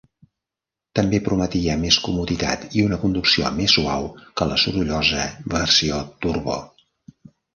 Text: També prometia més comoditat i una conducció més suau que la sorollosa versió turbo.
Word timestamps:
També 0.99 1.17
prometia 1.27 1.75
més 1.81 1.97
comoditat 2.05 2.63
i 2.79 2.85
una 2.87 2.99
conducció 3.03 3.51
més 3.59 3.75
suau 3.79 4.09
que 4.41 4.47
la 4.53 4.57
sorollosa 4.63 5.27
versió 5.55 6.03
turbo. 6.27 6.57